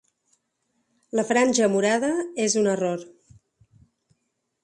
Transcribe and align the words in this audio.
La 1.19 1.25
franja 1.31 1.67
morada 1.75 2.09
és 2.47 2.57
un 2.63 2.71
error. 2.73 3.05